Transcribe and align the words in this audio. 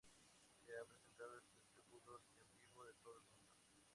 Se 0.65 0.71
ha 0.79 0.83
presentado 0.85 1.37
espectáculos 1.37 2.23
en 2.39 2.55
vivo 2.59 2.83
de 2.85 2.93
todo 3.03 3.17
el 3.19 3.23
mundo. 3.29 3.51